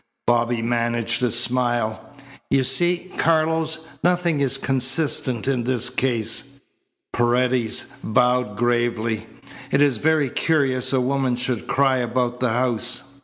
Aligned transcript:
Bobby 0.25 0.63
managed 0.63 1.21
a 1.21 1.29
smile. 1.29 2.03
"You 2.49 2.63
see, 2.63 3.11
Carlos, 3.17 3.85
nothing 4.03 4.39
is 4.39 4.57
consistent 4.57 5.47
in 5.47 5.63
this 5.63 5.91
case." 5.91 6.43
Paredes 7.13 7.85
bowed 8.03 8.57
gravely. 8.57 9.27
"It 9.69 9.79
is 9.79 9.97
very 9.99 10.31
curious 10.31 10.91
a 10.91 10.99
woman 10.99 11.35
should 11.35 11.67
cry 11.67 11.97
about 11.97 12.39
the 12.39 12.49
house." 12.49 13.19